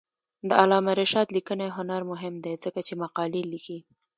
د 0.49 0.51
علامه 0.61 0.91
رشاد 1.01 1.27
لیکنی 1.37 1.67
هنر 1.77 2.01
مهم 2.11 2.33
دی 2.43 2.53
ځکه 2.63 2.79
چې 2.87 2.93
مقالې 3.03 3.41
لیکي. 3.53 3.79